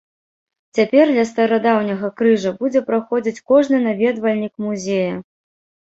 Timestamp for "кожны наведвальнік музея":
3.55-5.11